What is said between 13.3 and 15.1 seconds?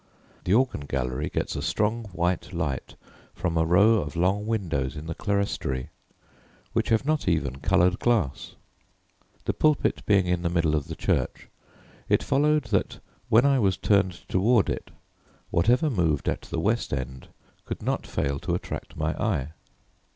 I was turned toward it,